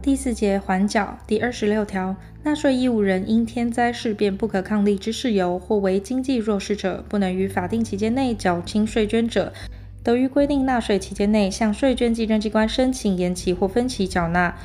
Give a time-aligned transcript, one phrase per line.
[0.00, 9.52] 第四节缓缴第二十六条，纳税义务人因天灾事变不可抗力之事由，或为经济弱势者，不能于法定期间内缴清税捐者，
[10.02, 14.56] 得于规定纳税期间内向税捐稽征机关申请延期或分期缴纳，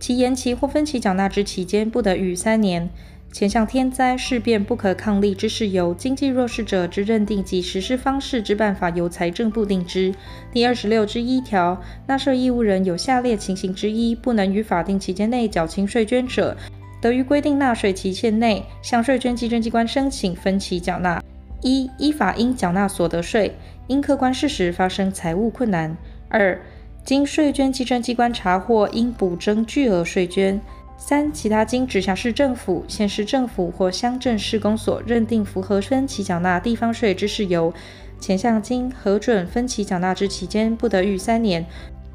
[0.00, 2.88] 其延期或分期缴纳之期间不得逾三年。
[3.32, 10.14] 前项天灾事变不可抗力之事由，经济弱势者之认定及实施方式之办法，由财政部定之。
[10.50, 16.56] 第二十六之一条，纳税义务人有下列情形之一不能于法定期间内缴清税捐者，
[16.98, 21.22] 得于规定纳税期限内向税捐稽征机关申请分期缴纳：
[21.60, 23.54] 一、依法应缴纳所得税，
[23.86, 25.94] 因客观事实发生财务困难；
[26.30, 26.58] 二、
[27.04, 30.58] 经税捐稽征机关查获应补征巨额税捐。
[30.98, 37.72] 三、其他经直辖市政府、县市政府或乡镇市公所认定符合分期缴纳地方税之事由，
[38.18, 41.64] 前项经核准分期缴纳之期间不得逾三年，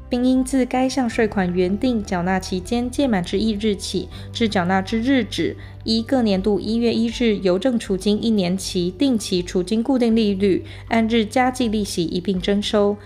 [0.08, 12.96] 并应自该项税款原定缴纳期间届满之一日起至缴纳之日止，依各年度一月一日邮政储金一年期定期储金固定利率按日加计利息一并征收。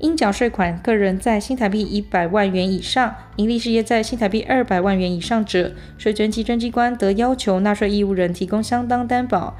[0.00, 9.56] 应缴税款，个人在新台币一百万元以上，营利事业在新台币二百万元以上者，税捐稽征机关得要求纳税义务人提供相当担保。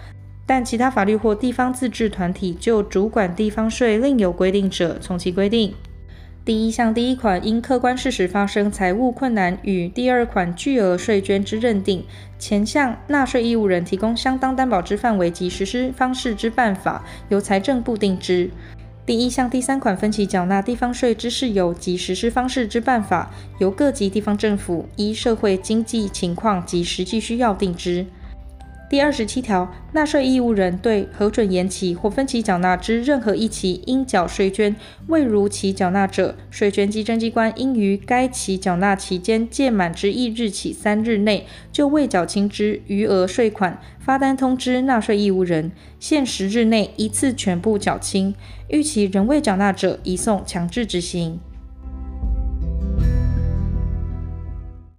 [0.46, 5.74] 但其他法律或地方自治团体就主管地方税另有规定者，从其规定。
[6.44, 12.04] 第一项第一款因客观事实发生财务困难与第二款巨额税捐之认定，
[12.38, 18.48] 前项纳税义务人提供相当担保之范围及实施方式之办法，由财政部定之。
[19.08, 28.04] 第一项第三款分期缴纳地方税之事由及实施方式之办法，由各级地方政府依社会经济情况及实际需要定之。
[28.90, 34.74] 第二十七条，纳税义务人对核准延期或分期缴纳之任何一期应缴税捐
[35.08, 48.34] 未如期缴纳者，税捐稽征机关应于该期缴纳期间届满之一日起三日内，就未缴清之余额税款发单通知纳税义务人，限十日内一次全部缴清。
[48.68, 51.38] 逾期仍未缴纳者，移送强制执行。